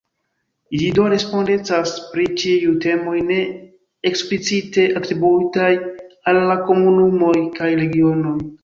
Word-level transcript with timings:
Ĝi 0.79 0.85
do 0.99 1.03
respondecas 1.13 1.93
pri 2.13 2.25
ĉiuj 2.43 2.73
temoj 2.87 3.15
ne 3.29 3.37
eksplicite 4.13 4.89
atribuitaj 5.03 5.71
al 6.33 6.45
la 6.53 6.61
komunumoj 6.73 7.37
kaj 7.63 7.75
regionoj. 7.85 8.39